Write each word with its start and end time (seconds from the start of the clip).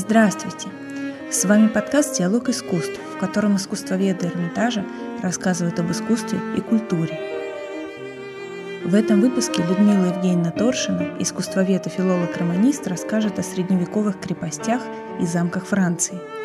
Здравствуйте! 0.00 0.68
С 1.30 1.44
вами 1.44 1.68
подкаст 1.68 2.16
«Диалог 2.16 2.48
искусств», 2.48 2.98
в 3.14 3.18
котором 3.18 3.56
искусствоведы 3.56 4.28
Эрмитажа 4.28 4.82
рассказывают 5.22 5.78
об 5.78 5.90
искусстве 5.90 6.38
и 6.56 6.62
культуре. 6.62 7.20
В 8.82 8.94
этом 8.94 9.20
выпуске 9.20 9.62
Людмила 9.62 10.06
Евгеньевна 10.06 10.52
Торшина, 10.52 11.16
искусствовед 11.18 11.86
и 11.86 11.90
филолог-романист, 11.90 12.86
расскажет 12.86 13.38
о 13.38 13.42
средневековых 13.42 14.18
крепостях 14.18 14.80
и 15.20 15.26
замках 15.26 15.66
Франции– 15.66 16.18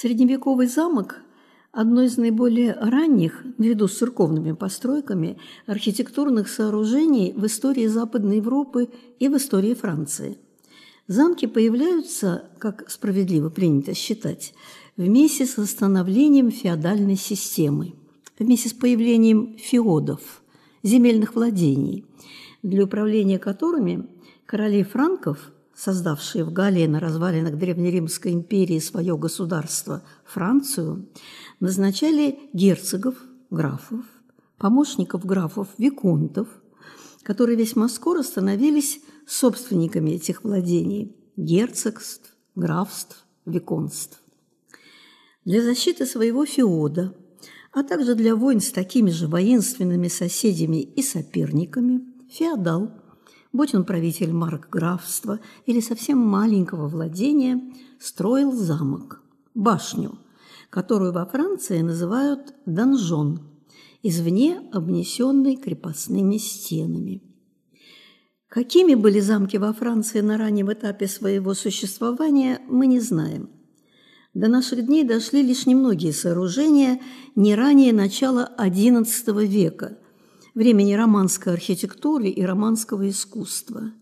Средневековый 0.00 0.68
замок– 0.68 1.22
одно 1.72 2.02
из 2.02 2.18
наиболее 2.18 2.72
ранних, 2.72 3.44
наряду 3.58 3.88
с 3.88 3.98
церковными 3.98 4.52
постройками, 4.52 5.38
архитектурных 5.66 6.48
сооружений 6.48 7.32
в 7.32 7.44
истории 7.46 7.88
Западной 7.88 8.36
Европы 8.36 8.90
и 9.18 9.26
в 9.26 9.36
истории 9.36 9.74
Франции. 9.74 10.38
Замки 11.08 11.46
появляются, 11.46 12.44
как 12.60 12.88
справедливо 12.88 13.48
принято 13.48 13.92
считать, 13.92 14.54
вместе 14.96 15.46
с 15.46 15.56
восстановлением 15.56 16.52
феодальной 16.52 17.16
системы, 17.16 17.94
вместе 18.38 18.68
с 18.68 18.74
появлением 18.74 19.56
феодов, 19.58 20.44
земельных 20.84 21.34
владений, 21.34 22.04
для 22.62 22.84
управления 22.84 23.40
которыми 23.40 24.06
короли 24.46 24.84
франков– 24.84 25.50
создавшие 25.78 26.42
в 26.44 26.52
Галлии 26.52 26.86
на 26.86 26.98
развалинах 26.98 27.56
Древнеримской 27.56 28.32
империи 28.32 28.80
свое 28.80 29.16
государство 29.16 30.02
Францию, 30.24 31.08
назначали 31.60 32.40
герцогов, 32.52 33.14
графов, 33.48 34.04
помощников 34.58 35.24
графов, 35.24 35.68
виконтов, 35.78 36.48
которые 37.22 37.56
весьма 37.56 37.88
скоро 37.88 38.22
становились 38.22 39.00
собственниками 39.26 40.10
этих 40.10 40.42
владений– 40.42 41.14
герцогств, 41.36 42.34
графств, 42.56 43.24
виконств. 43.46 44.20
Для 45.44 45.62
защиты 45.62 46.06
своего 46.06 46.44
феода, 46.44 47.14
а 47.72 47.84
также 47.84 48.16
для 48.16 48.34
войн 48.34 48.60
с 48.60 48.72
такими 48.72 49.10
же 49.10 49.28
воинственными 49.28 50.08
соседями 50.08 50.82
и 50.82 51.02
соперниками, 51.02 52.00
феодал– 52.28 52.90
будь 53.52 53.74
он 53.74 53.84
правитель 53.84 54.32
маркграфства 54.32 55.40
или 55.66 55.80
совсем 55.80 56.18
маленького 56.18 56.88
владения, 56.88 57.60
строил 57.98 58.52
замок, 58.52 59.22
башню, 59.54 60.18
которую 60.70 61.12
во 61.12 61.26
Франции 61.26 61.80
называют 61.80 62.54
донжон, 62.66 63.40
извне 64.02 64.60
обнесенный 64.72 65.56
крепостными 65.56 66.36
стенами. 66.36 67.22
Какими 68.48 68.94
были 68.94 69.20
замки 69.20 69.58
во 69.58 69.72
Франции 69.72 70.20
на 70.20 70.38
раннем 70.38 70.72
этапе 70.72 71.06
своего 71.06 71.52
существования, 71.54 72.60
мы 72.68 72.86
не 72.86 72.98
знаем. 73.00 73.50
До 74.32 74.48
наших 74.48 74.86
дней 74.86 75.04
дошли 75.04 75.42
лишь 75.42 75.66
немногие 75.66 76.12
сооружения 76.12 77.00
не 77.34 77.54
ранее 77.54 77.92
начала 77.92 78.50
XI 78.58 79.46
века– 79.46 79.98
времени 80.58 80.94
романской 80.94 81.52
архитектуры 81.52 82.28
и 82.30 82.42
романского 82.42 83.08
искусства. 83.08 83.92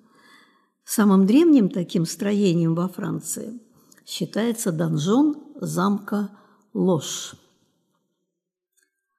Самым 0.84 1.26
древним 1.26 1.68
таким 1.68 2.06
строением 2.06 2.74
во 2.74 2.88
Франции 2.88 3.60
считается 4.06 4.72
донжон 4.72 5.36
замка 5.60 6.30
Ложь. 6.72 7.34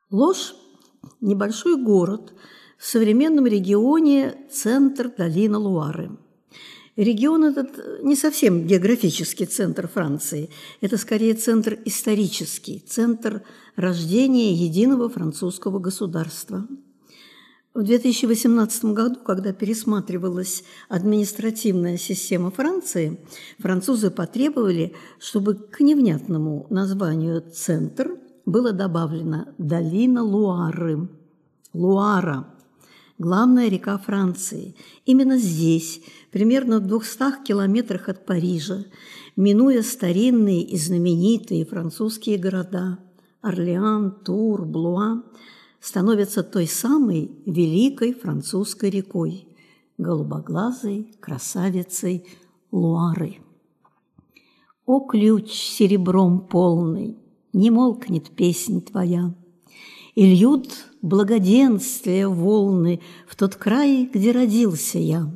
Ложь– 0.10 0.56
небольшой 1.22 1.80
город 1.80 2.34
в 2.80 2.88
современном 2.88 3.46
регионе 3.46 4.36
центр 4.52 5.14
долины 5.16 5.60
Луары. 5.60 6.10
Регион 6.96 7.44
этот 7.44 8.02
не 8.02 8.16
совсем 8.16 8.66
географический 8.66 9.46
центр 9.46 9.88
Франции, 9.88 10.50
это 10.82 10.98
скорее 10.98 11.36
центр 11.36 11.78
исторический, 11.86 12.80
центр 12.80 13.44
рождения 13.76 14.54
единого 14.54 15.08
французского 15.08 15.78
государства– 15.78 16.66
в 17.78 17.84
2018 17.84 18.86
году, 18.86 19.20
когда 19.24 19.54
пересматривалась 19.54 20.64
административная 20.90 21.98
система 21.98 22.50
Франции, 22.50 23.20
французы 23.60 24.10
потребовали, 24.10 24.96
чтобы 25.20 25.54
к 25.54 25.80
невнятному 25.82 26.66
названию 26.72 27.44
«центр» 27.54 28.18
было 28.48 28.72
добавлено 28.72 29.50
«долина 29.60 30.24
Луары». 30.24 31.08
Луара– 31.72 32.48
главная 33.20 33.68
река 33.68 34.00
Франции. 34.00 34.76
Именно 35.06 35.38
здесь, 35.38 36.02
примерно 36.32 36.80
в 36.80 36.88
200 36.88 37.44
километрах 37.44 38.10
от 38.10 38.26
Парижа, 38.26 38.86
минуя 39.36 39.84
старинные 39.84 40.64
и 40.64 40.78
знаменитые 40.80 41.64
французские 41.64 42.40
города– 42.40 42.98
Орлеан, 43.42 44.16
Тур, 44.26 44.66
Блуа– 44.66 45.22
становится 45.80 46.44
той 46.44 46.68
самой 46.68 47.32
великой 47.46 48.14
французской 48.14 48.90
рекой, 48.90 49.48
голубоглазой 49.98 51.14
красавицей 51.20 52.26
Луары. 52.72 53.38
О, 54.86 55.00
ключ 55.00 55.52
серебром 55.52 56.42
полный, 56.42 57.18
не 57.54 57.72
молкнет 57.72 58.30
песнь 58.32 58.82
твоя, 58.82 59.34
И 60.16 60.26
льют 60.26 60.88
благоденствия 61.02 62.28
волны 62.28 63.02
В 63.28 63.36
тот 63.36 63.56
край, 63.56 64.10
где 64.14 64.32
родился 64.32 64.98
я. 64.98 65.32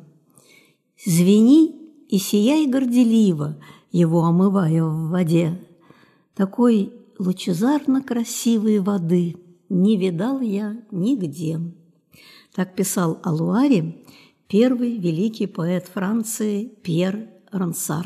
Звени 1.03 1.75
и 2.09 2.17
сияй 2.17 2.67
горделиво, 2.67 3.57
Его 3.91 4.23
омывая 4.23 4.83
в 4.83 5.09
воде, 5.09 5.59
Такой 6.35 6.93
лучезарно 7.17 8.01
красивой 8.01 8.79
воды— 8.79 9.35
не 9.71 9.95
видал 9.95 10.41
я 10.41 10.75
нигде. 10.91 11.59
Так 12.53 12.75
писал 12.75 13.19
о 13.23 13.31
Луаре 13.31 14.03
первый 14.49 14.97
великий 14.97 15.47
поэт 15.47 15.87
Франции 15.87 16.65
Пьер 16.83 17.29
Рансар. 17.51 18.05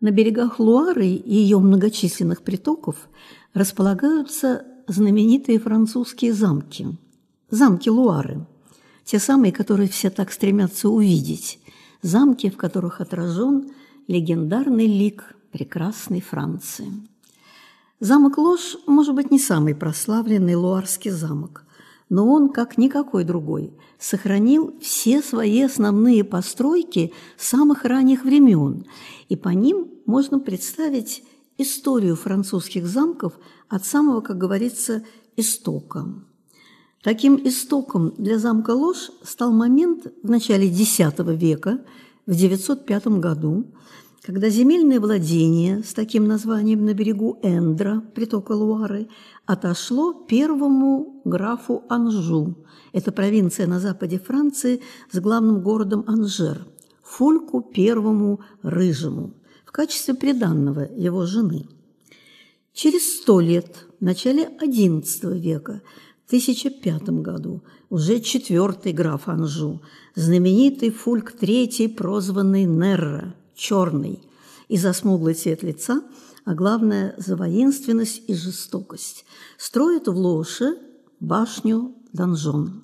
На 0.00 0.10
берегах 0.10 0.58
Луары 0.58 1.06
и 1.06 1.34
ее 1.34 1.58
многочисленных 1.58 2.40
притоков 2.40 2.96
располагаются 3.52 4.64
знаменитые 4.88 5.58
французские 5.58 6.32
замки. 6.32 6.88
Замки 7.50 7.90
Луары, 7.90 8.46
те 9.04 9.18
самые, 9.18 9.52
которые 9.52 9.90
все 9.90 10.08
так 10.08 10.32
стремятся 10.32 10.88
увидеть, 10.88 11.60
замки, 12.00 12.48
в 12.48 12.56
которых 12.56 13.02
отражен 13.02 13.70
легендарный 14.08 14.86
лик 14.86 15.36
прекрасной 15.52 16.22
Франции. 16.22 16.90
Замок 18.00 18.38
Ложь, 18.38 18.78
может 18.86 19.14
быть, 19.14 19.30
не 19.30 19.38
самый 19.38 19.74
прославленный 19.74 20.54
луарский 20.54 21.10
замок, 21.10 21.66
но 22.08 22.26
он, 22.26 22.48
как 22.48 22.78
никакой 22.78 23.24
другой, 23.24 23.74
сохранил 23.98 24.74
все 24.80 25.20
свои 25.20 25.60
основные 25.60 26.24
постройки 26.24 27.12
самых 27.36 27.84
ранних 27.84 28.24
времен, 28.24 28.86
и 29.28 29.36
по 29.36 29.50
ним 29.50 29.88
можно 30.06 30.38
представить 30.38 31.24
историю 31.58 32.16
французских 32.16 32.86
замков 32.86 33.34
от 33.68 33.84
самого, 33.84 34.22
как 34.22 34.38
говорится, 34.38 35.04
истока. 35.36 36.06
Таким 37.02 37.36
истоком 37.46 38.14
для 38.16 38.38
замка 38.38 38.70
Ложь 38.70 39.10
стал 39.22 39.52
момент 39.52 40.06
в 40.22 40.30
начале 40.30 40.66
X 40.66 41.00
века, 41.18 41.84
в 42.24 42.34
905 42.34 43.06
году, 43.18 43.66
когда 44.22 44.50
земельное 44.50 45.00
владение 45.00 45.82
с 45.82 45.94
таким 45.94 46.26
названием 46.26 46.84
на 46.84 46.92
берегу 46.92 47.38
Эндра, 47.42 48.02
притока 48.14 48.52
Луары, 48.52 49.08
отошло 49.46 50.12
первому 50.12 51.22
графу 51.24 51.84
Анжу, 51.88 52.56
это 52.92 53.12
провинция 53.12 53.66
на 53.66 53.80
западе 53.80 54.18
Франции 54.18 54.82
с 55.10 55.18
главным 55.18 55.62
городом 55.62 56.04
Анжер, 56.06 56.66
Фульку 57.02 57.62
первому 57.62 58.40
Рыжему, 58.62 59.34
в 59.64 59.72
качестве 59.72 60.14
приданного 60.14 60.86
его 60.96 61.24
жены. 61.24 61.66
Через 62.74 63.20
сто 63.20 63.40
лет, 63.40 63.86
в 64.00 64.04
начале 64.04 64.50
XI 64.62 65.38
века, 65.38 65.82
в 66.24 66.28
1005 66.28 67.02
году, 67.20 67.62
уже 67.88 68.20
четвертый 68.20 68.92
граф 68.92 69.28
Анжу, 69.28 69.80
знаменитый 70.14 70.90
Фульк 70.90 71.34
III, 71.40 71.88
прозванный 71.88 72.64
Нерра– 72.64 73.34
черный, 73.60 74.20
и 74.68 74.78
за 74.78 74.92
смуглый 74.92 75.34
цвет 75.34 75.62
лица, 75.62 76.02
а 76.44 76.54
главное– 76.54 77.14
за 77.18 77.36
воинственность 77.36 78.22
и 78.26 78.34
жестокость. 78.34 79.24
Строит 79.58 80.08
в 80.08 80.16
Лоше 80.16 80.78
башню-донжон. 81.20 82.82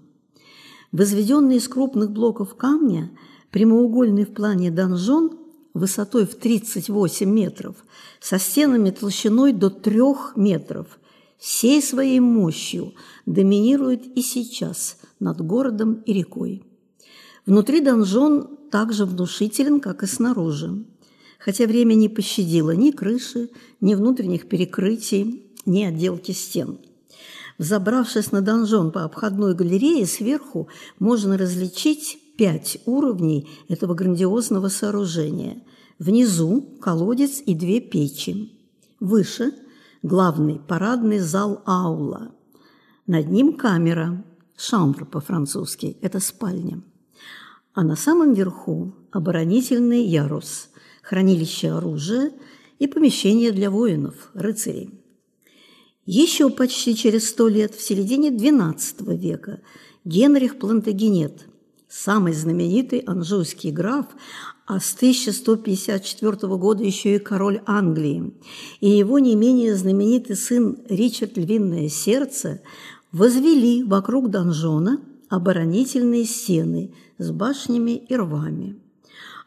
Возведенный 0.92 1.56
из 1.56 1.68
крупных 1.68 2.10
блоков 2.10 2.54
камня, 2.54 3.10
прямоугольный 3.50 4.24
в 4.24 4.34
плане 4.34 4.70
донжон 4.70 5.38
высотой 5.72 6.26
в 6.26 6.34
38 6.34 7.28
метров, 7.28 7.76
со 8.20 8.38
стенами 8.38 8.90
толщиной 8.90 9.52
до 9.52 9.70
3 9.70 10.00
метров, 10.36 10.98
всей 11.38 11.82
своей 11.82 12.20
мощью 12.20 12.94
доминирует 13.24 14.06
и 14.16 14.22
сейчас 14.22 14.98
над 15.20 15.40
городом 15.40 16.02
и 16.06 16.12
рекой. 16.12 16.62
Внутри 17.46 17.80
донжон 17.80 18.55
так 18.70 18.92
же 18.92 19.04
внушителен, 19.04 19.80
как 19.80 20.02
и 20.02 20.06
снаружи, 20.06 20.84
хотя 21.38 21.66
время 21.66 21.94
не 21.94 22.08
пощадило 22.08 22.70
ни 22.72 22.90
крыши, 22.90 23.50
ни 23.80 23.94
внутренних 23.94 24.48
перекрытий, 24.48 25.46
ни 25.64 25.82
отделки 25.82 26.32
стен. 26.32 26.78
Взобравшись 27.58 28.32
на 28.32 28.42
донжон 28.42 28.92
по 28.92 29.04
обходной 29.04 29.54
галерее, 29.54 30.06
сверху 30.06 30.68
можно 30.98 31.38
различить 31.38 32.18
пять 32.36 32.78
уровней 32.84 33.48
этого 33.68 33.94
грандиозного 33.94 34.68
сооружения. 34.68 35.62
Внизу– 35.98 36.60
колодец 36.80 37.42
и 37.44 37.54
две 37.54 37.80
печи. 37.80 38.52
Выше– 39.00 39.52
главный 40.02 40.60
парадный 40.60 41.18
зал 41.18 41.62
аула. 41.64 42.32
Над 43.06 43.30
ним 43.30 43.54
камера, 43.56 44.22
шамбр 44.56 45.06
по-французски– 45.06 45.96
это 46.02 46.20
спальня. 46.20 46.82
А 47.76 47.84
на 47.84 47.94
самом 47.94 48.32
верху– 48.32 48.94
оборонительный 49.12 50.02
ярус, 50.02 50.70
хранилище 51.02 51.72
оружия 51.72 52.32
и 52.78 52.86
помещение 52.86 53.52
для 53.52 53.70
воинов, 53.70 54.30
рыцарей. 54.32 54.98
Еще 56.06 56.48
почти 56.48 56.96
через 56.96 57.28
сто 57.28 57.48
лет, 57.48 57.74
в 57.74 57.82
середине 57.82 58.30
XII 58.30 59.14
века, 59.18 59.60
Генрих 60.06 60.58
Плантагенет, 60.58 61.48
самый 61.86 62.32
знаменитый 62.32 63.00
анжуйский 63.00 63.72
граф, 63.72 64.06
а 64.64 64.80
с 64.80 64.94
1154 64.94 66.56
года 66.56 66.82
еще 66.82 67.16
и 67.16 67.18
король 67.18 67.60
Англии, 67.66 68.32
и 68.80 68.88
его 68.88 69.18
не 69.18 69.36
менее 69.36 69.76
знаменитый 69.76 70.36
сын 70.36 70.78
Ричард 70.88 71.36
Львиное 71.36 71.90
Сердце 71.90 72.62
возвели 73.12 73.84
вокруг 73.84 74.30
донжона 74.30 74.98
оборонительные 75.28 76.24
стены 76.24 76.94
с 77.18 77.30
башнями 77.30 77.92
и 77.92 78.16
рвами. 78.16 78.80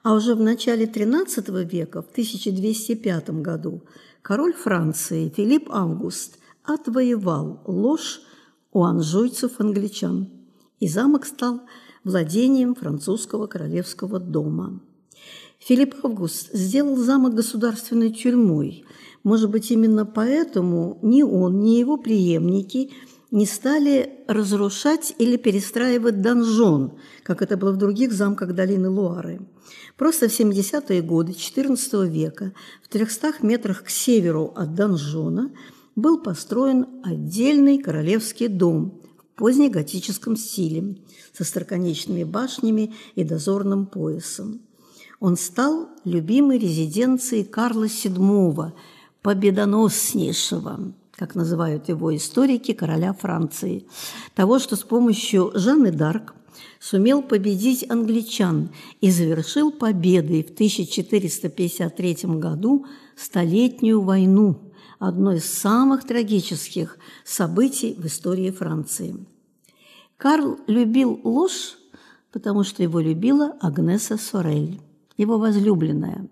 А 0.04 0.14
уже 0.14 0.36
в 0.36 0.42
начале 0.42 0.86
XIII 0.86 1.66
века, 1.66 2.02
в 2.02 2.10
1205 2.12 3.30
году, 3.42 3.84
король 4.22 4.54
Франции 4.54 5.30
Филипп 5.36 5.70
Август 5.72 6.40
отвоевал 6.64 7.62
ложь 7.66 8.22
у 8.72 8.84
анжуйцев-англичан, 8.84 10.30
и 10.80 10.88
замок 10.88 11.26
стал 11.26 11.62
владением 12.04 12.76
французского 12.76 13.48
королевского 13.48 14.20
дома. 14.20 14.80
Филипп 15.60 15.96
Август 16.04 16.54
сделал 16.54 16.96
замок 16.96 17.34
государственной 17.34 18.12
тюрьмой. 18.12 18.86
Может 19.24 19.50
быть, 19.50 19.70
именно 19.72 20.06
поэтому 20.06 20.98
ни 21.02 21.22
он, 21.24 21.60
ни 21.60 21.72
его 21.72 21.98
преемники 21.98 22.92
не 23.32 23.46
стали 23.46 24.24
разрушать 24.28 25.14
или 25.18 25.38
перестраивать 25.38 26.22
донжон, 26.22 26.94
как 27.24 27.42
это 27.42 27.58
было 27.58 27.72
в 27.72 27.78
других 27.78 28.12
замках 28.12 28.54
долины 28.54 28.90
Луары. 28.90 29.42
Просто 29.98 30.30
в 30.30 30.40
70-е 30.40 31.02
годы 31.02 31.34
XIV 31.34 32.08
века 32.08 32.54
в 32.84 32.88
300 32.88 33.34
метрах 33.42 33.84
к 33.84 33.90
северу 33.90 34.54
от 34.56 34.74
донжона– 34.76 35.52
был 36.00 36.22
построен 36.22 36.88
отдельный 37.04 37.78
королевский 37.78 38.48
дом 38.48 39.02
в 39.18 39.40
позднеготическом 39.40 40.36
стиле 40.36 40.98
со 41.34 41.44
строконечными 41.44 42.24
башнями 42.24 42.94
и 43.16 43.24
дозорным 43.24 43.86
поясом. 43.86 44.62
Он 45.20 45.36
стал 45.38 45.90
любимой 46.06 46.58
резиденцией 46.58 47.44
Карла 47.44 47.86
VII, 47.86 48.72
победоноснейшего, 49.22 50.94
как 51.20 51.36
называют 51.36 51.90
его 51.90 52.16
историки, 52.16 52.72
короля 52.72 53.12
Франции, 53.12 53.86
того, 54.36 54.58
что 54.58 54.78
с 54.78 54.84
помощью 54.84 55.52
Жанны 55.54 55.92
Дарк 55.92 56.34
сумел 56.80 57.22
победить 57.22 57.86
англичан 57.92 58.70
и 59.02 59.12
завершил 59.12 59.72
победой 59.72 60.44
в 60.44 60.52
1453 60.52 62.18
году 62.40 62.86
Столетнюю 63.18 64.02
войну– 64.02 64.62
одно 65.00 65.34
из 65.34 65.46
самых 65.46 66.06
трагических 66.06 66.98
событий 67.26 67.96
в 67.98 68.06
истории 68.06 68.52
Франции. 68.52 69.26
Карл 70.18 70.58
любил 70.68 71.20
ложь, 71.24 71.78
потому 72.32 72.64
что 72.64 72.84
его 72.84 73.00
любила 73.00 73.58
Агнеса 73.62 74.18
Сорель, 74.18 74.80
его 75.18 75.38
возлюбленная, 75.38 76.30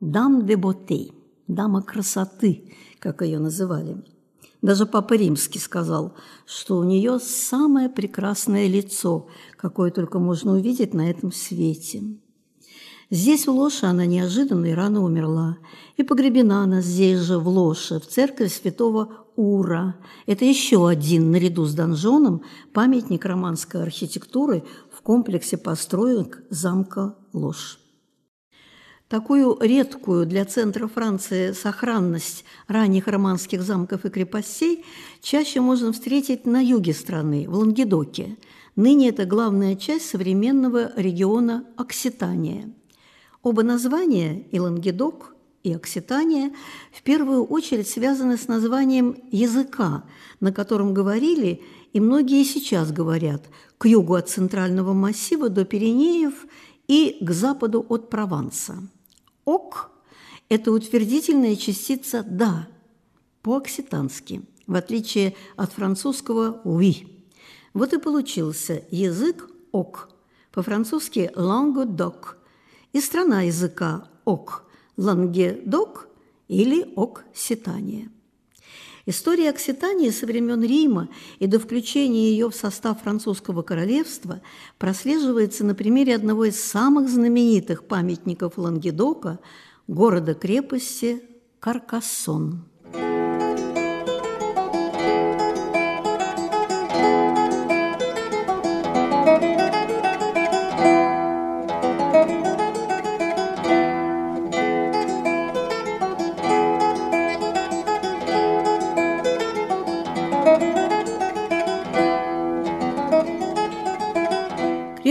дам 0.00 0.44
де 0.44 0.56
боте, 0.56 1.12
дама 1.46 1.82
красоты, 1.82 2.74
как 2.98 3.22
ее 3.22 3.38
называли. 3.38 4.04
Даже 4.62 4.84
Папа 4.84 5.14
Римский 5.14 5.58
сказал, 5.58 6.14
что 6.44 6.76
у 6.76 6.84
нее 6.84 7.18
самое 7.18 7.88
прекрасное 7.88 8.66
лицо, 8.66 9.28
какое 9.56 9.90
только 9.90 10.18
можно 10.18 10.52
увидеть 10.52 10.92
на 10.92 11.10
этом 11.10 11.32
свете. 11.32 12.02
Здесь, 13.12 13.46
в 13.46 13.50
Лоше, 13.50 13.86
она 13.86 14.06
неожиданно 14.06 14.66
и 14.66 14.72
рано 14.72 15.02
умерла. 15.02 15.58
И 15.96 16.04
погребена 16.04 16.62
она 16.62 16.80
здесь 16.80 17.18
же, 17.18 17.38
в 17.38 17.48
Лоше, 17.48 17.98
в 17.98 18.06
церкви 18.06 18.46
святого 18.46 19.26
Ура. 19.34 19.96
Это 20.26 20.44
еще 20.44 20.86
один, 20.86 21.30
наряду 21.32 21.64
с 21.64 21.74
донжоном, 21.74 22.42
памятник 22.72 23.24
романской 23.24 23.82
архитектуры 23.82 24.62
в 24.92 25.00
комплексе 25.00 25.56
построек 25.56 26.44
замка 26.50 27.16
Ложь. 27.32 27.79
Такую 29.10 29.58
редкую 29.60 30.24
для 30.24 30.44
центра 30.44 30.86
Франции 30.86 31.50
сохранность 31.50 32.44
ранних 32.68 33.08
романских 33.08 33.60
замков 33.60 34.04
и 34.04 34.08
крепостей 34.08 34.84
чаще 35.20 35.60
можно 35.60 35.92
встретить 35.92 36.46
на 36.46 36.60
юге 36.60 36.94
страны, 36.94 37.48
в 37.48 37.56
Лангедоке. 37.56 38.36
Ныне 38.76 39.08
это 39.08 39.24
главная 39.24 39.74
часть 39.74 40.08
современного 40.08 40.92
региона 40.94 41.64
Окситания– 41.76 42.72
Оба 43.42 43.64
названия– 43.64 44.44
и 44.52 44.60
Лангедок, 44.60 45.34
и 45.64 45.72
Окситания– 45.72 46.52
в 46.92 47.02
первую 47.02 47.44
очередь 47.44 47.88
связаны 47.88 48.36
с 48.36 48.46
названием 48.46 49.16
языка, 49.32 50.04
на 50.38 50.52
котором 50.52 50.94
говорили 50.94 51.62
и 51.92 51.98
многие 51.98 52.44
сейчас 52.44 52.92
говорят 52.92 53.48
к 53.76 53.88
югу 53.88 54.14
от 54.14 54.28
Центрального 54.28 54.92
массива 54.92 55.48
до 55.48 55.64
Пиренеев 55.64 56.46
и 56.86 57.18
к 57.20 57.32
западу 57.32 57.84
от 57.88 58.08
Прованса. 58.08 58.76
«Ок»– 59.50 59.90
это 60.48 60.70
утвердительная 60.70 61.56
частица 61.56 62.22
«да» 62.22 62.68
по-окситански, 63.42 64.42
в 64.68 64.76
отличие 64.76 65.34
от 65.56 65.72
французского 65.72 66.60
«oui». 66.64 67.08
Вот 67.74 67.92
и 67.92 67.98
получился 67.98 68.84
язык 68.92 69.50
«ок», 69.72 70.08
по-французски 70.52 71.32
«langue 71.34 71.84
d'oc», 71.84 72.36
и 72.92 73.00
страна 73.00 73.42
языка 73.42 74.08
ок, 74.24 74.64
лангедок 74.96 76.08
или 76.46 76.86
окситания. 76.94 78.08
История 79.06 79.50
Окситании 79.50 80.10
со 80.10 80.26
времен 80.26 80.62
Рима 80.62 81.08
и 81.38 81.46
до 81.46 81.58
включения 81.58 82.30
ее 82.30 82.50
в 82.50 82.54
состав 82.54 83.02
французского 83.02 83.62
королевства 83.62 84.40
прослеживается 84.78 85.64
на 85.64 85.74
примере 85.74 86.14
одного 86.14 86.44
из 86.44 86.62
самых 86.62 87.08
знаменитых 87.08 87.84
памятников 87.84 88.58
Лангедока– 88.58 89.38
города-крепости 89.90 91.22
Каркассон. 91.58 92.69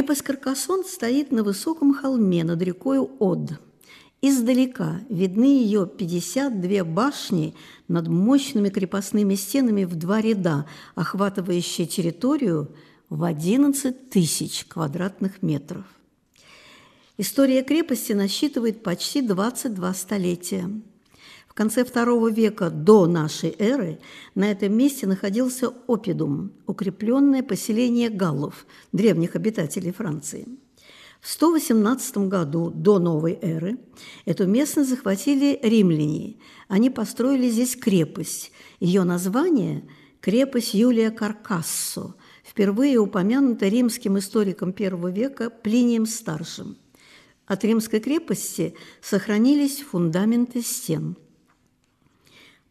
Крепость 0.09 0.25
Каркасон 0.25 0.85
стоит 0.85 1.31
на 1.31 1.43
высоком 1.43 1.93
холме 1.93 2.43
над 2.43 2.59
рекой 2.63 2.97
Од. 2.97 3.59
Издалека 4.23 5.01
видны 5.07 5.61
ее 5.61 5.85
52 5.85 6.83
башни 6.83 7.53
над 7.87 8.07
мощными 8.07 8.69
крепостными 8.69 9.35
стенами 9.35 9.83
в 9.83 9.93
два 9.93 10.19
ряда, 10.19 10.65
охватывающие 10.95 11.85
территорию 11.85 12.75
в 13.09 13.23
11 13.23 14.09
тысяч 14.09 14.65
квадратных 14.65 15.43
метров. 15.43 15.85
История 17.19 17.61
крепости 17.61 18.13
насчитывает 18.13 18.81
почти 18.81 19.21
22 19.21 19.93
столетия. 19.93 20.71
Конце 21.59 21.81
II 21.81 22.31
века 22.31 22.69
до 22.69 23.05
нашей 23.05 23.53
эры 23.59 23.99
на 24.33 24.49
этом 24.49 24.71
месте 24.71 25.05
находился 25.07 25.73
Опидум, 25.89 26.53
укрепленное 26.65 27.43
поселение 27.43 28.09
галлов, 28.09 28.65
древних 28.93 29.35
обитателей 29.35 29.91
Франции. 29.91 30.47
В 31.19 31.29
118 31.29 32.29
году 32.29 32.69
до 32.69 32.97
новой 32.97 33.37
эры 33.41 33.77
эту 34.23 34.47
местность 34.47 34.89
захватили 34.89 35.59
римляне. 35.61 36.37
Они 36.69 36.89
построили 36.89 37.49
здесь 37.49 37.75
крепость. 37.75 38.53
Ее 38.79 39.03
название– 39.03 39.83
крепость 40.21 40.73
Юлия 40.73 41.11
Каркассо, 41.11 42.15
впервые 42.41 42.99
упомянута 42.99 43.67
римским 43.67 44.17
историком 44.17 44.71
первого 44.71 45.11
века 45.11 45.49
Плинием 45.49 46.05
Старшим. 46.05 46.77
От 47.47 47.65
римской 47.65 47.99
крепости 47.99 48.75
сохранились 49.01 49.81
фундаменты 49.81 50.61
стен. 50.61 51.17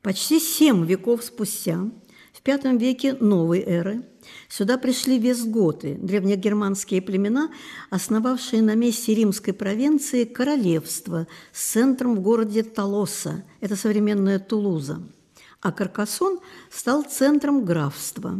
Почти 0.02 0.40
семь 0.40 0.86
веков 0.86 1.24
спустя, 1.24 1.90
в 2.32 2.46
V 2.46 2.78
веке 2.78 3.14
новой 3.14 3.60
эры, 3.60 4.04
Сюда 4.48 4.78
пришли 4.78 5.18
вестготы, 5.18 5.94
древнегерманские 5.94 7.02
племена, 7.02 7.50
основавшие 7.90 8.62
на 8.62 8.74
месте 8.74 9.14
римской 9.14 9.52
провинции 9.52 10.24
королевство 10.24 11.26
с 11.52 11.72
центром 11.72 12.16
в 12.16 12.20
городе 12.20 12.62
Толоса, 12.62 13.44
это 13.60 13.76
современная 13.76 14.38
Тулуза. 14.38 15.02
А 15.60 15.72
Каркасон 15.72 16.40
стал 16.70 17.02
центром 17.02 17.64
графства. 17.64 18.38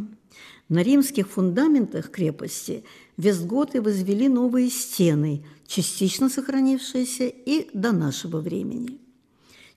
На 0.69 0.83
римских 0.83 1.29
фундаментах 1.29 2.11
крепости 2.11 2.85
вестготы 3.17 3.83
возвели 3.83 4.29
новые 4.29 4.71
стены, 4.71 5.45
частично 5.67 6.29
сохранившиеся 6.29 7.27
и 7.27 7.69
до 7.73 7.93
нашего 7.93 8.41
времени. 8.41 8.99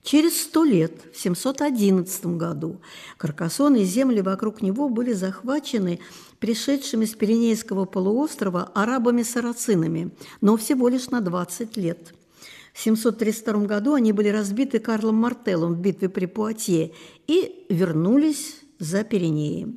Через 0.02 0.42
сто 0.42 0.64
лет, 0.64 0.92
в 1.12 1.18
711 1.18 2.26
году, 2.26 2.80
Каркасон 3.18 3.76
и 3.76 3.84
земли 3.84 4.20
вокруг 4.20 4.60
него 4.60 4.88
были 4.88 5.12
захвачены 5.12 6.00
пришедшими 6.40 7.04
с 7.04 7.14
Пиренейского 7.14 7.84
полуострова 7.84 8.72
арабами-сарацинами, 8.74 10.10
но 10.40 10.56
всего 10.56 10.88
лишь 10.88 11.10
на 11.10 11.20
20 11.20 11.76
лет. 11.76 12.14
В 12.72 12.80
732 12.80 13.66
году 13.66 13.94
они 13.94 14.12
были 14.12 14.28
разбиты 14.28 14.80
Карлом 14.80 15.16
Мартеллом 15.16 15.74
в 15.74 15.78
битве 15.78 16.08
при 16.08 16.26
Пуатье 16.26 16.92
и 17.28 17.66
вернулись 17.68 18.56
за 18.80 19.04
Пиренеи. 19.04 19.76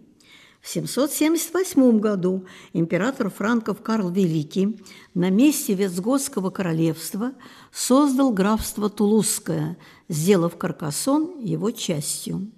В 0.65 0.67
778 0.67 2.00
году 2.00 2.48
император 2.74 3.29
франков 3.29 3.84
Карл 3.84 4.10
Великий 4.10 4.79
на 5.13 5.29
месте 5.29 5.75
Вестготского 5.75 6.50
королевства 6.50 7.34
создал 7.72 8.31
графство 8.31 8.89
Тулузское, 8.89 9.77
сделав 10.10 10.57
Каркасон 10.57 11.39
его 11.39 11.69
частью. 11.69 12.50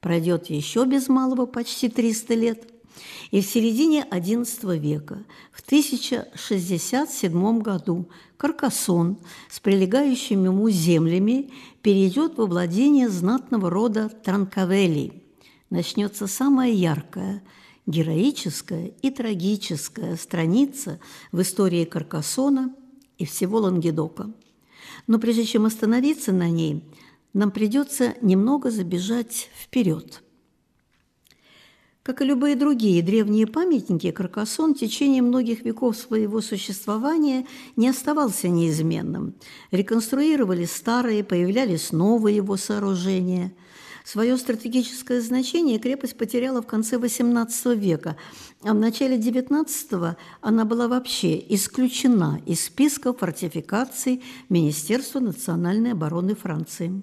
Пройдет 0.00 0.50
еще 0.50 0.84
без 0.84 1.08
малого 1.08 1.46
почти 1.46 1.88
300 1.88 2.34
лет, 2.34 2.70
и 3.30 3.40
в 3.40 3.46
середине 3.46 4.06
XI 4.10 4.78
века, 4.78 5.24
в 5.50 5.62
1067 5.62 7.58
году, 7.60 8.10
Каркасон 8.36 9.16
с 9.50 9.58
прилегающими 9.58 10.48
ему 10.48 10.68
землями 10.68 11.50
перейдет 11.80 12.36
во 12.36 12.44
владение 12.44 13.08
знатного 13.08 13.70
рода 13.70 14.10
Транкавелли. 14.10 15.23
Начнется 15.70 16.26
самая 16.26 16.70
яркая, 16.70 17.42
героическая 17.86 18.92
и 19.02 19.10
трагическая 19.10 20.16
страница 20.16 21.00
в 21.32 21.40
истории 21.40 21.84
Каркасона 21.84 22.74
и 23.18 23.24
всего 23.24 23.58
Лангедока. 23.58 24.32
Но 25.06 25.18
прежде 25.18 25.44
чем 25.44 25.66
остановиться 25.66 26.32
на 26.32 26.50
ней, 26.50 26.84
нам 27.32 27.50
придется 27.50 28.14
немного 28.20 28.70
забежать 28.70 29.50
вперед. 29.56 30.22
Как 32.02 32.20
и 32.20 32.24
любые 32.24 32.54
другие 32.54 33.02
древние 33.02 33.46
памятники, 33.46 34.10
Каркасон 34.10 34.74
в 34.74 34.78
течение 34.78 35.22
многих 35.22 35.64
веков 35.64 35.96
своего 35.96 36.42
существования 36.42 37.46
не 37.76 37.88
оставался 37.88 38.48
неизменным. 38.48 39.34
Реконструировали 39.70 40.66
старые, 40.66 41.24
появлялись 41.24 41.92
новые 41.92 42.36
его 42.36 42.58
сооружения– 42.58 43.52
Свое 44.04 44.36
стратегическое 44.36 45.22
значение 45.22 45.78
крепость 45.78 46.18
потеряла 46.18 46.60
в 46.60 46.66
конце 46.66 46.96
XVIII 46.96 47.74
века, 47.74 48.18
а 48.62 48.74
в 48.74 48.78
начале 48.78 49.16
XIX 49.16 50.16
она 50.42 50.64
была 50.66 50.88
вообще 50.88 51.42
исключена 51.54 52.38
из 52.44 52.66
списка 52.66 53.14
фортификаций 53.14 54.22
Министерства 54.50 55.20
национальной 55.20 55.92
обороны 55.92 56.34
Франции. 56.34 57.02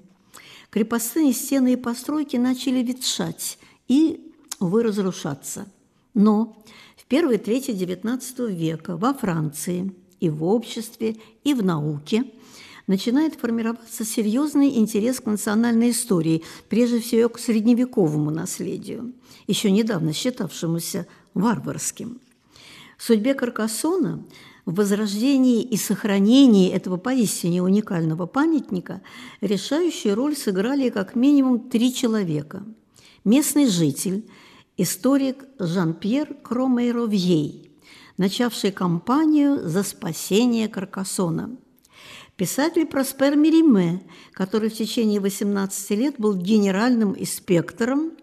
Крепостные 0.69 1.33
стены 1.33 1.73
и 1.73 1.75
постройки 1.75 2.37
начали 2.37 2.83
ветшать 2.83 3.57
и, 3.87 4.31
увы, 4.59 4.83
разрушаться. 4.83 5.65
Но 6.13 6.63
в 6.97 7.05
первой 7.05 7.39
трети 7.39 7.71
XIX 7.71 8.53
века 8.53 8.95
во 8.95 9.15
Франции 9.15 9.91
и 10.19 10.29
в 10.29 10.43
обществе, 10.43 11.17
и 11.43 11.55
в 11.55 11.65
науке– 11.65 12.25
начинает 12.91 13.35
формироваться 13.35 14.03
серьезный 14.03 14.77
интерес 14.77 15.21
к 15.21 15.25
национальной 15.25 15.91
истории, 15.91 16.43
прежде 16.67 16.99
всего 16.99 17.29
к 17.29 17.39
средневековому 17.39 18.31
наследию, 18.31 19.13
еще 19.47 19.71
недавно 19.71 20.11
считавшемуся 20.11 21.07
варварским. 21.33 22.19
В 22.97 23.03
судьбе 23.03 23.33
Каркасона, 23.33 24.25
в 24.65 24.75
возрождении 24.75 25.61
и 25.63 25.77
сохранении 25.77 26.69
этого 26.69 26.97
поистине 26.97 27.63
уникального 27.63 28.25
памятника 28.25 29.01
решающую 29.39 30.13
роль 30.13 30.35
сыграли 30.35 30.89
как 30.89 31.15
минимум 31.15 31.69
три 31.69 31.93
человека. 31.93 32.61
Местный 33.23 33.67
житель, 33.67 34.29
историк 34.75 35.45
Жан-Пьер 35.59 36.33
Кромейровьей, 36.43 37.71
начавший 38.17 38.73
кампанию 38.73 39.65
за 39.69 39.83
спасение 39.83 40.67
Каркасона– 40.67 41.55
Писатель 42.41 42.87
Проспер 42.87 43.35
Мериме, 43.35 44.01
который 44.33 44.71
в 44.71 44.73
течение 44.73 45.19
18 45.19 45.91
лет 45.91 46.15
был 46.17 46.33
генеральным 46.33 47.15
инспектором 47.15 48.13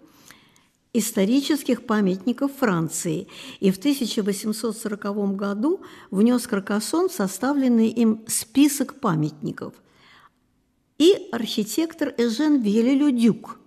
исторических 0.92 1.86
памятников 1.86 2.50
Франции 2.58 3.28
и 3.60 3.70
в 3.70 3.78
1840 3.78 5.36
году 5.36 5.82
внес 6.10 6.48
Каркасон 6.48 7.08
в 7.08 7.12
составленный 7.12 7.90
им 7.90 8.24
список 8.26 8.98
памятников. 8.98 9.74
И 10.98 11.28
архитектор 11.30 12.12
Эжен 12.18 12.60
Вьелелю-Дюк. 12.60 13.60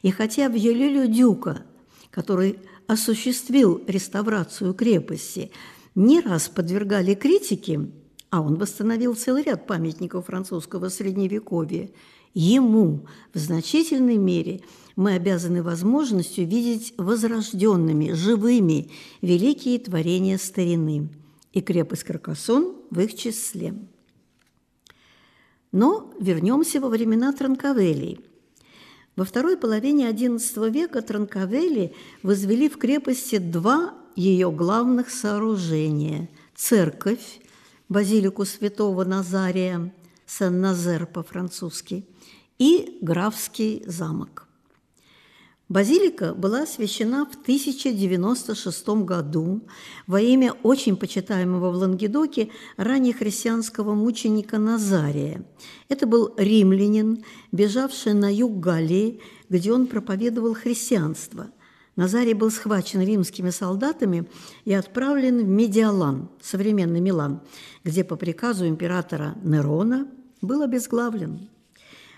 И 0.00 0.10
хотя 0.10 0.46
Вьелелю-Дюка, 0.46 1.66
который 2.10 2.60
осуществил 2.86 3.84
реставрацию 3.86 4.72
крепости, 4.72 5.50
не 5.94 6.20
раз 6.22 6.48
подвергали 6.48 7.14
критике, 7.14 7.90
а 8.30 8.40
он 8.40 8.56
восстановил 8.56 9.14
целый 9.14 9.42
ряд 9.42 9.66
памятников 9.66 10.26
французского 10.26 10.88
средневековья. 10.88 11.90
Ему 12.34 13.06
в 13.32 13.38
значительной 13.38 14.16
мере 14.16 14.60
мы 14.96 15.14
обязаны 15.14 15.62
возможностью 15.62 16.46
видеть 16.46 16.92
возрожденными, 16.98 18.12
живыми 18.12 18.90
великие 19.22 19.78
творения 19.78 20.36
старины, 20.36 21.08
и 21.52 21.60
крепость 21.62 22.04
Каркасон 22.04 22.76
в 22.90 23.00
их 23.00 23.14
числе. 23.14 23.74
Но 25.72 26.12
вернемся 26.20 26.80
во 26.80 26.88
времена 26.88 27.32
Транкавелли. 27.32 28.20
Во 29.16 29.24
второй 29.24 29.56
половине 29.56 30.08
XI 30.10 30.70
века 30.70 31.02
Транкавелли 31.02 31.94
возвели 32.22 32.68
в 32.68 32.76
крепости 32.76 33.38
два 33.38 33.94
ее 34.14 34.50
главных 34.50 35.10
сооружения– 35.10 36.28
церковь, 36.54 37.40
базилику 37.88 38.44
святого 38.44 39.04
Назария, 39.04 39.92
Сен-Назер 40.26 41.06
по-французски, 41.06 42.06
и 42.58 42.98
графский 43.00 43.82
замок. 43.86 44.46
Базилика 45.68 46.32
была 46.34 46.62
освящена 46.62 47.26
в 47.26 47.34
1096 47.42 48.88
году 49.04 49.60
во 50.06 50.18
имя 50.18 50.54
очень 50.62 50.96
почитаемого 50.96 51.70
в 51.70 51.74
Лангедоке 51.74 52.50
раннехристианского 52.78 53.94
мученика 53.94 54.58
Назария. 54.58 55.44
Это 55.90 56.06
был 56.06 56.32
римлянин, 56.38 57.22
бежавший 57.52 58.14
на 58.14 58.34
юг 58.34 58.58
Галлии, 58.60 59.20
где 59.50 59.72
он 59.72 59.86
проповедовал 59.86 60.54
христианство– 60.54 61.48
Назарий 61.98 62.32
был 62.32 62.52
схвачен 62.52 63.00
римскими 63.00 63.50
солдатами 63.50 64.28
и 64.64 64.72
отправлен 64.72 65.38
в 65.38 65.48
Медиалан, 65.48 66.28
современный 66.40 67.00
Милан, 67.00 67.40
где 67.82 68.04
по 68.04 68.14
приказу 68.14 68.68
императора 68.68 69.34
Нерона 69.42 70.06
был 70.40 70.62
обезглавлен. 70.62 71.48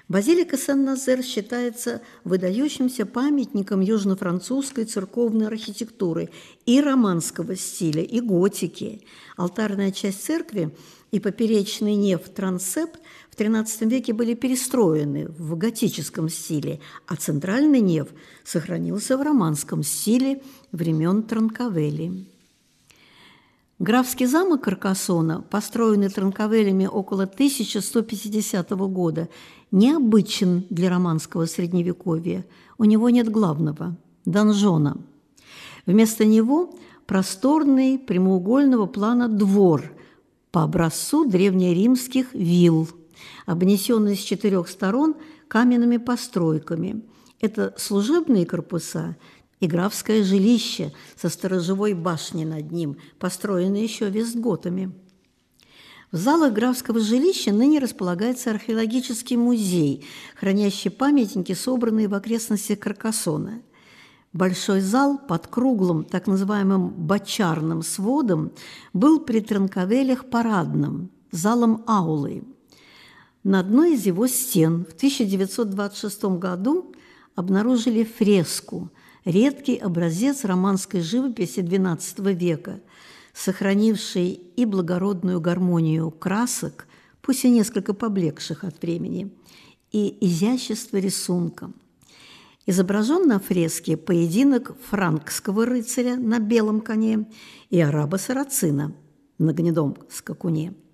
Базилика 0.07 0.59
Сен-Назер 0.59 1.23
считается 1.23 2.03
выдающимся 2.25 3.07
памятником 3.07 3.81
южно-французской 3.81 4.85
церковной 4.85 5.47
архитектуры 5.47 6.29
и 6.67 6.79
романского 6.83 7.57
стиля, 7.57 8.03
и 8.03 8.21
готики. 8.21 9.07
Алтарная 9.39 9.93
часть 9.93 10.23
церкви 10.23 10.77
и 11.11 11.21
поперечный 11.21 11.95
неф 11.95 12.29
трансепт 12.29 13.01
XIII 13.41 13.89
веке 13.89 14.13
были 14.13 14.35
перестроены 14.35 15.29
в 15.29 15.57
готическом 15.57 16.29
стиле, 16.29 16.81
а 17.07 17.17
центральный 17.17 17.81
неф 17.81 18.09
сохранился 18.45 19.17
в 19.17 19.23
романском 19.23 19.83
стиле 19.83 20.43
времен 20.73 21.23
Транкавели. 21.23 22.27
Графский 23.79 24.27
замок 24.27 24.65
Каркасона, 24.65 25.41
построенный 25.41 26.11
Транкавелями 26.11 26.87
около 26.87 27.23
1150 27.23 28.71
года, 28.71 29.31
необычен 29.71 30.67
для 30.69 30.91
романского 30.91 31.47
средневековья. 31.47 32.45
У 32.77 32.85
него 32.85 33.09
нет 33.09 33.31
главного– 33.31 33.97
донжона. 34.27 34.99
Вместо 35.87 36.27
него 36.27 36.75
просторный 37.07 37.99
прямоугольного 37.99 38.85
плана 38.87 39.29
двор 39.29 39.91
по 40.51 40.65
образцу 40.65 41.25
древнеримских 41.25 42.35
вилл, 42.35 42.89
обнесенный 43.47 44.17
с 44.17 44.21
четырех 44.21 44.69
сторон 44.69 45.17
каменными 45.49 45.97
постройками. 45.97 47.03
Это 47.41 47.75
служебные 47.79 48.47
корпуса 48.47 49.17
и 49.61 49.67
графское 49.67 50.23
жилище 50.23 50.93
со 51.17 51.29
сторожевой 51.29 51.95
башней 51.95 52.45
над 52.45 52.71
ним, 52.71 52.97
построенное 53.19 53.83
еще 53.83 54.09
вестготами. 54.09 54.93
В 56.13 56.17
залах 56.17 56.53
графского 56.53 56.99
жилища 56.99 57.53
ныне 57.53 57.79
располагается 57.79 58.51
археологический 58.51 59.37
музей, 59.37 60.05
хранящий 60.35 60.91
памятники, 60.91 61.53
собранные 61.53 62.09
в 62.09 62.15
окрестностях 62.15 62.81
Каркасона. 62.81 63.63
Большой 64.33 64.81
зал 64.81 65.19
под 65.19 65.47
круглым, 65.47 66.05
так 66.05 66.27
называемым 66.27 66.89
бочарным 66.91 67.83
сводом 67.83 68.53
был 68.93 69.21
при 69.21 69.41
Транковелях 69.41 70.31
парадным, 70.31 71.11
залом 71.31 71.85
аулы. 71.87 72.43
На 73.43 73.61
одной 73.61 73.95
из 73.95 74.05
его 74.05 74.27
стен 74.27 74.85
в 74.85 74.93
1926 74.93 76.25
году 76.39 76.95
обнаружили 77.35 78.05
фреску– 78.05 78.91
редкий 79.25 79.77
образец 79.77 80.45
романской 80.45 81.01
живописи 81.01 81.61
XII 81.61 82.35
века, 82.35 82.81
сохранивший 83.33 84.31
и 84.31 84.65
благородную 84.65 85.41
гармонию 85.41 86.11
красок, 86.11 86.87
пусть 87.23 87.45
и 87.45 87.51
несколько 87.51 87.95
поблекших 87.95 88.65
от 88.65 88.81
времени, 88.83 89.33
и 89.93 90.17
изящество 90.21 90.99
рисунка. 90.99 91.73
Изображен 92.67 93.27
на 93.27 93.41
фреске 93.41 93.97
поединок 93.97 94.77
франкского 94.91 95.65
рыцаря 95.65 96.17
на 96.17 96.39
белом 96.39 96.81
коне 96.81 97.27
и 97.71 97.81
араба-сарацина 97.81 98.95
на 99.39 99.53
гнедом 99.53 99.97
скакуне– 100.11 100.75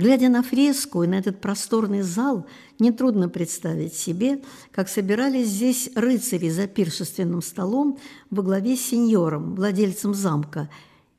Глядя 0.00 0.30
на 0.30 0.42
фреску 0.42 1.02
и 1.02 1.06
на 1.06 1.16
этот 1.16 1.42
просторный 1.42 2.00
зал, 2.00 2.46
нетрудно 2.78 3.28
представить 3.28 3.92
себе, 3.92 4.40
как 4.72 4.88
собирались 4.88 5.48
здесь 5.48 5.90
рыцари 5.94 6.48
за 6.48 6.66
пиршественным 6.66 7.42
столом 7.42 7.98
во 8.30 8.42
главе 8.42 8.76
с 8.76 8.80
сеньором, 8.80 9.54
владельцем 9.54 10.14
замка, 10.14 10.70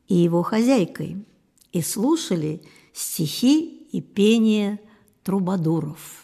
и 0.07 0.15
его 0.15 0.41
хозяйкой, 0.41 1.23
и 1.71 1.83
слушали 1.83 2.63
стихи 2.91 3.87
и 3.91 4.01
пение 4.01 4.79
трубадуров. 5.21 6.20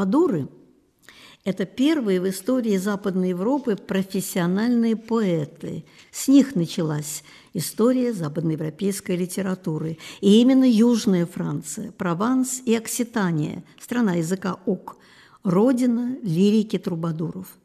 Трубадуры– 0.00 0.48
это 1.44 1.66
первые 1.66 2.22
в 2.22 2.28
истории 2.30 2.78
Западной 2.78 3.30
Европы 3.30 3.76
профессиональные 3.76 4.96
поэты. 4.96 5.84
С 6.10 6.26
них 6.26 6.54
началась 6.54 7.22
история 7.52 8.14
западноевропейской 8.14 9.14
литературы. 9.16 9.98
И 10.22 10.40
именно 10.40 10.64
Южная 10.64 11.26
Франция, 11.26 11.92
Прованс 11.92 12.62
и 12.64 12.74
Окситания, 12.74 13.62
страна 13.78 14.14
языка 14.14 14.56
ок, 14.64 14.96
родина 15.42 16.16
лирики 16.22 16.78
трубадуров. 16.78 17.58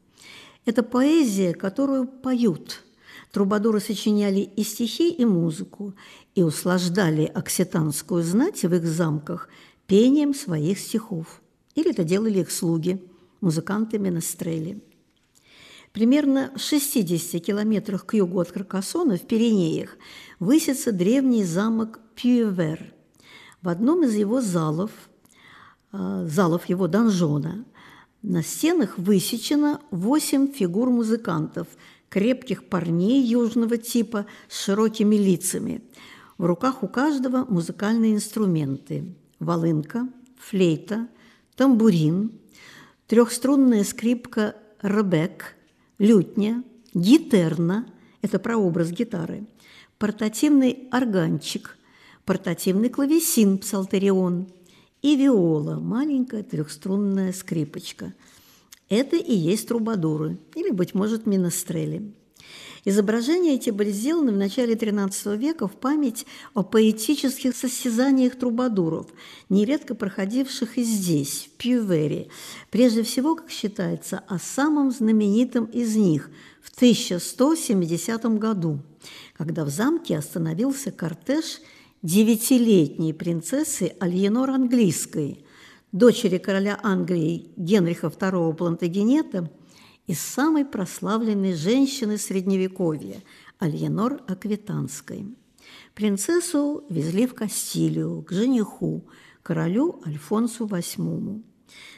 Это 0.65 0.83
поэзия, 0.83 1.53
которую 1.53 2.05
поют. 2.05 2.83
Трубадуры 3.31 3.79
сочиняли 3.79 4.41
и 4.41 4.63
стихи, 4.63 5.09
и 5.09 5.23
музыку, 5.23 5.93
и 6.35 6.43
услаждали 6.43 7.31
окситанскую 7.33 8.23
знать 8.23 8.61
в 8.63 8.75
их 8.75 8.85
замках 8.85 9.47
пением 9.87 10.33
своих 10.33 10.79
стихов 10.79 11.39
или 11.75 11.91
это 11.91 12.03
делали 12.03 12.39
их 12.39 12.51
слуги, 12.51 13.01
музыканты 13.41 13.99
Менестрели. 13.99 14.81
Примерно 15.91 16.51
в 16.55 16.59
60 16.59 17.41
километрах 17.41 18.05
к 18.05 18.15
югу 18.15 18.39
от 18.39 18.51
Каркасона, 18.51 19.17
в 19.17 19.21
Пиренеях, 19.21 19.97
высится 20.39 20.91
древний 20.91 21.45
замок 21.45 21.99
Пьювер. 22.15 22.93
В 23.61 23.69
одном 23.69 24.03
из 24.03 24.13
его 24.15 24.41
залов, 24.41 24.91
а, 25.91 26.25
залов 26.27 26.65
его 26.65 26.87
донжона, 26.87 27.65
на 28.21 28.43
стенах 28.43 28.97
высечено 28.97 29.79
восемь 29.91 30.51
фигур 30.51 30.89
музыкантов, 30.89 31.67
крепких 32.09 32.67
парней 32.67 33.21
южного 33.23 33.77
типа 33.77 34.25
с 34.49 34.63
широкими 34.63 35.15
лицами. 35.15 35.81
В 36.37 36.45
руках 36.45 36.83
у 36.83 36.87
каждого 36.87 37.45
музыкальные 37.45 38.15
инструменты– 38.15 39.15
волынка, 39.39 40.09
флейта, 40.37 41.07
тамбурин, 41.55 42.31
трехструнная 43.07 43.83
скрипка 43.83 44.55
ребек, 44.81 45.55
лютня, 45.97 46.63
гитерна– 46.93 47.87
это 48.21 48.39
прообраз 48.39 48.91
гитары, 48.91 49.45
портативный 49.97 50.87
органчик, 50.91 51.77
портативный 52.25 52.89
клавесин 52.89 53.57
псалтерион 53.57 54.47
и 55.01 55.15
виола– 55.15 55.79
маленькая 55.81 56.43
трехструнная 56.43 57.31
скрипочка. 57.31 58.13
Это 58.89 59.15
и 59.15 59.33
есть 59.33 59.67
трубадуры, 59.67 60.37
или, 60.55 60.69
быть 60.71 60.93
может, 60.93 61.25
минестрели. 61.25 62.13
Изображения 62.87 63.55
эти 63.55 63.71
были 63.71 63.89
сделаны 63.89 64.31
в 64.31 64.37
начале 64.37 64.75
XIII 64.75 65.35
века 65.37 65.67
в 65.67 65.75
память 65.75 66.27
о 66.53 66.61
поэтических 66.61 67.55
состязаниях 67.55 68.37
трубадуров, 68.37 69.07
нередко 69.49 69.95
проходивших 69.95 70.77
и 70.77 70.83
здесь, 70.83 71.49
в 71.49 71.57
Пьювере. 71.57 72.27
Прежде 72.69 73.01
всего, 73.01 73.35
как 73.35 73.49
считается, 73.49 74.21
о 74.27 74.37
самом 74.37 74.91
знаменитом 74.91 75.65
из 75.65 75.95
них 75.95 76.29
в 76.61 76.75
1170 76.75 78.23
году, 78.37 78.79
когда 79.35 79.65
в 79.65 79.69
замке 79.69 80.15
остановился 80.15 80.91
кортеж 80.91 81.61
девятилетней 82.03 83.15
принцессы 83.15 83.95
Альенор 83.99 84.51
Английской, 84.51 85.43
дочери 85.91 86.37
короля 86.37 86.79
Англии 86.83 87.47
Генриха 87.57 88.07
II 88.07 88.53
Плантагенета– 88.53 89.49
из 90.07 90.19
самой 90.19 90.65
прославленной 90.65 91.53
женщины 91.53 92.17
Средневековья– 92.17 93.23
Альенор 93.59 94.21
Аквитанской. 94.27 95.25
Принцессу 95.95 96.83
везли 96.89 97.25
в 97.25 97.33
Кастилию 97.33 98.21
к 98.21 98.31
жениху, 98.31 99.07
королю 99.41 100.01
Альфонсу 100.05 100.67
VIII. 100.67 101.41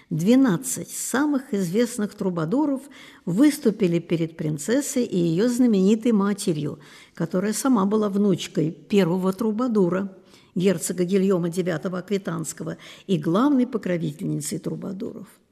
Двенадцать 0.09 0.91
самых 0.91 1.53
известных 1.53 2.13
трубадуров 2.13 2.81
выступили 3.25 3.99
перед 3.99 4.37
принцессой 4.37 5.03
и 5.03 5.17
ее 5.17 5.49
знаменитой 5.49 6.13
матерью, 6.13 6.79
которая 7.13 7.51
сама 7.51 7.85
была 7.85 8.07
внучкой 8.07 8.71
первого 8.71 9.33
трубадура, 9.33 10.15
герцога 10.55 11.03
Гильома 11.03 11.49
IX 11.49 11.97
Аквитанского 11.97 12.77
и 13.05 13.17
главной 13.17 13.67
покровительницей 13.67 14.59
трубадуров– 14.59 15.27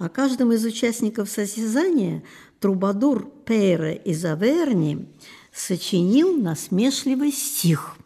о 0.00 0.08
каждом 0.08 0.50
из 0.52 0.64
участников 0.64 1.28
состязания 1.28 2.24
Трубадур 2.58 3.30
Пейре 3.44 3.96
из 3.96 4.24
Аверни 4.24 5.06
сочинил 5.52 6.38
насмешливый 6.38 7.30
стих, 7.30 7.96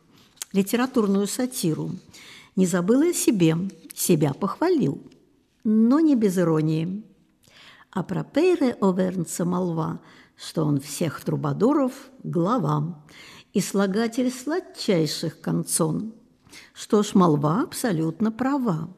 литературную 0.53 1.29
сатиру. 1.29 1.93
Не 2.57 2.67
забыл 2.67 3.03
и 3.03 3.11
о 3.11 3.15
себе, 3.15 3.57
себя 3.95 4.35
похвалил, 4.35 5.01
но 5.63 6.01
не 6.01 6.17
без 6.17 6.37
иронии. 6.37 7.05
А 7.93 8.03
про 8.03 8.25
Пейре 8.25 8.77
Овернца 8.81 9.45
молва, 9.45 10.01
что 10.37 10.65
он 10.65 10.81
всех 10.81 11.21
трубадуров 11.21 11.93
глава 12.25 13.05
и 13.53 13.61
слагатель 13.61 14.33
сладчайших 14.33 15.41
концон. 15.41 16.13
Что 16.73 17.05
ж, 17.05 17.15
молва 17.15 17.63
абсолютно 17.63 18.33
права. 18.33 18.89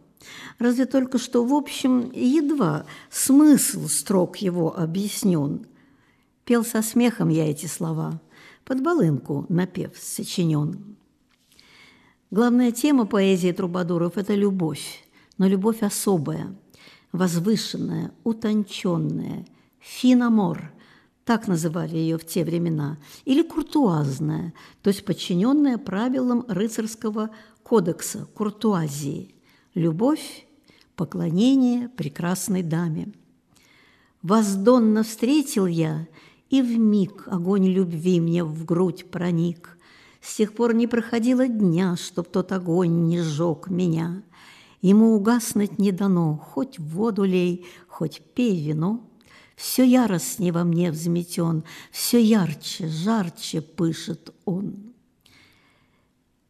Разве 0.59 0.87
только 0.87 1.19
что, 1.19 1.45
в 1.45 1.53
общем, 1.55 2.11
едва 2.12 2.87
смысл 3.11 3.89
строк 3.89 4.39
его 4.39 4.77
объяснен. 4.77 5.67
Пел 6.45 6.65
со 6.65 6.83
смехом 6.83 7.29
я 7.29 7.51
эти 7.51 7.67
слова, 7.67 8.21
под 8.65 8.83
балынку 8.83 9.47
напев 9.49 9.93
сочинен. 9.99 10.97
Главная 12.31 12.73
тема 12.73 13.07
поэзии 13.07 13.53
Трубадуров– 13.53 14.17
это 14.17 14.35
любовь, 14.35 15.05
но 15.39 15.47
любовь 15.47 15.83
особая, 15.83 16.57
возвышенная, 17.12 18.12
утонченная, 18.25 19.47
финамор– 19.79 20.73
так 21.27 21.49
называли 21.49 21.97
ее 21.97 22.19
в 22.19 22.25
те 22.25 22.45
времена, 22.45 22.99
или 23.25 23.43
куртуазная, 23.43 24.55
то 24.81 24.91
есть 24.91 25.05
подчиненная 25.05 25.77
правилам 25.77 26.45
рыцарского 26.47 27.31
кодекса 27.65 28.27
куртуазии– 28.33 29.35
любовь, 29.77 30.47
поклонение 30.97 31.89
прекрасной 31.91 32.62
даме. 32.62 33.12
Воздонно 34.23 35.05
встретил 35.05 35.67
я, 35.67 36.09
и 36.49 36.62
в 36.62 36.79
миг 36.79 37.29
огонь 37.29 37.69
любви 37.69 38.21
мне 38.21 38.43
в 38.43 38.65
грудь 38.65 39.11
проник. 39.11 39.79
С 40.21 40.37
тех 40.37 40.55
пор 40.55 40.75
не 40.75 40.87
проходило 40.87 41.47
дня, 41.47 41.97
чтоб 41.97 42.27
тот 42.27 42.51
огонь 42.51 43.07
не 43.07 43.21
сжег 43.21 43.69
меня. 43.69 44.23
Ему 44.81 45.15
угаснуть 45.15 45.79
не 45.79 45.93
дано, 45.93 46.37
хоть 46.37 46.79
воду 46.79 47.25
лей, 47.25 47.67
хоть 47.87 48.23
пей 48.35 48.67
вино. 48.67 49.09
Все 49.57 49.85
яростнее 49.85 50.53
во 50.53 50.65
мне 50.65 50.91
взметен, 50.91 51.65
все 51.91 52.21
ярче, 52.21 52.89
жарче 52.89 53.61
пышет 53.61 54.35
он. 54.45 54.96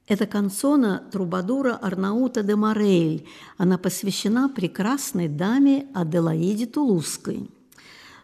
Это 0.07 0.27
канцона 0.27 1.03
Трубадура 1.11 1.75
Арнаута 1.75 2.43
де 2.43 2.55
Морель. 2.55 3.27
Она 3.57 3.77
посвящена 3.77 4.49
прекрасной 4.49 5.29
даме 5.29 5.89
Аделаиде 5.95 6.67
Тулузской, 6.67 7.51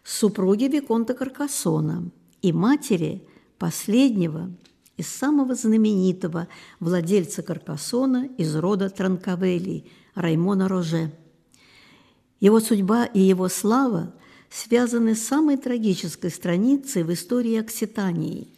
супруге 0.04 0.68
Виконта 0.68 1.14
Каркасона 1.14 2.04
и 2.40 2.52
матери 2.52 3.26
последнего 3.58 4.50
и 4.96 5.02
самого 5.02 5.56
знаменитого 5.56 6.46
владельца 6.78 7.42
Каркасона 7.42 8.28
из 8.38 8.54
рода 8.54 8.88
Транкавели, 8.88 9.86
Раймона 10.14 10.68
Роже. 10.68 11.10
Его 12.38 12.60
судьба 12.60 13.06
и 13.06 13.18
его 13.18 13.48
слава 13.48 14.14
связаны 14.50 15.16
с 15.16 15.26
самой 15.26 15.56
трагической 15.56 16.30
страницей 16.30 17.02
в 17.02 17.12
истории 17.12 17.56
Окситании, 17.56 18.48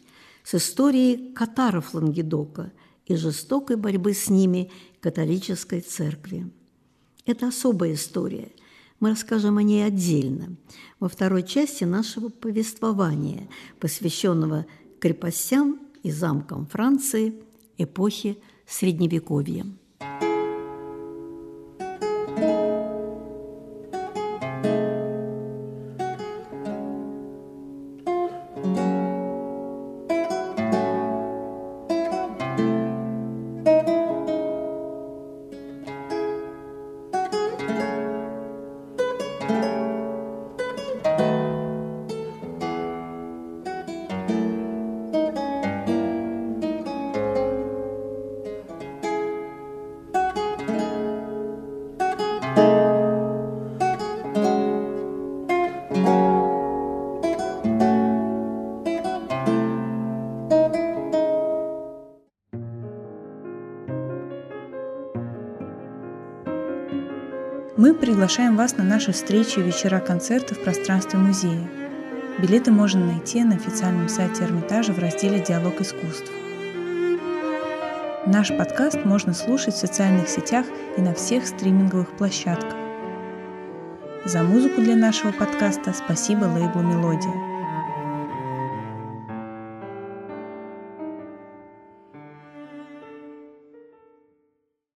с 0.43 0.53
историей 0.53 1.33
катаров 1.33 1.95
Лангедока– 1.95 2.71
и 3.05 3.15
жестокой 3.15 3.75
борьбы 3.75 4.13
с 4.13 4.29
ними 4.29 4.71
католической 4.99 5.81
церкви. 5.81 6.49
Это 7.25 7.47
особая 7.47 7.93
история. 7.93 8.51
Мы 8.99 9.09
расскажем 9.09 9.57
о 9.57 9.63
ней 9.63 9.85
отдельно, 9.85 10.55
во 10.99 11.09
второй 11.09 11.43
части 11.43 11.83
нашего 11.83 12.29
повествования, 12.29 13.49
посвященного 13.79 14.65
крепостям 14.99 15.79
и 16.01 16.11
замкам 16.11 16.65
Франции 16.65 17.35
эпохи 17.77 18.37
Средневековья. 18.65 19.65
Приглашаем 68.05 68.55
вас 68.55 68.77
на 68.77 68.83
наши 68.83 69.11
встречи 69.11 69.57
и 69.57 69.63
вечера 69.63 69.99
концерты 69.99 70.53
в 70.53 70.59
пространстве 70.59 71.17
музея. 71.17 71.67
Билеты 72.39 72.69
можно 72.69 73.03
найти 73.03 73.43
на 73.43 73.55
официальном 73.55 74.09
сайте 74.09 74.43
Эрмитажа 74.43 74.93
в 74.93 74.99
разделе 74.99 75.39
«Диалог 75.39 75.81
искусств». 75.81 76.31
Наш 78.27 78.55
подкаст 78.55 79.05
можно 79.05 79.33
слушать 79.33 79.73
в 79.73 79.79
социальных 79.79 80.29
сетях 80.29 80.67
и 80.97 81.01
на 81.01 81.15
всех 81.15 81.47
стриминговых 81.47 82.15
площадках. 82.15 82.75
За 84.25 84.43
музыку 84.43 84.81
для 84.81 84.95
нашего 84.95 85.31
подкаста 85.31 85.91
спасибо 85.91 86.45
лейблу 86.45 86.83
«Мелодия». 86.83 87.54